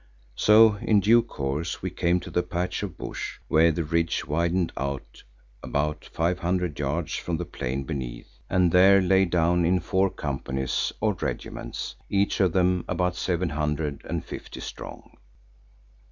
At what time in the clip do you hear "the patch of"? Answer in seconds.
2.31-2.97